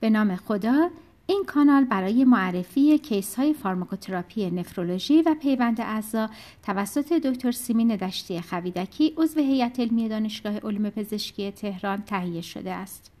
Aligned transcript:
به 0.00 0.10
نام 0.10 0.36
خدا 0.36 0.90
این 1.26 1.44
کانال 1.46 1.84
برای 1.84 2.24
معرفی 2.24 2.98
کیس 2.98 3.34
های 3.34 3.54
فارماکوتراپی 3.54 4.50
نفرولوژی 4.50 5.22
و 5.22 5.34
پیوند 5.42 5.80
اعضا 5.80 6.30
توسط 6.62 7.12
دکتر 7.12 7.52
سیمین 7.52 7.96
دشتی 7.96 8.40
خویدکی 8.40 9.14
عضو 9.16 9.40
هیئت 9.40 9.80
علمی 9.80 10.08
دانشگاه 10.08 10.58
علوم 10.58 10.90
پزشکی 10.90 11.50
تهران 11.50 12.02
تهیه 12.02 12.40
شده 12.40 12.72
است. 12.72 13.15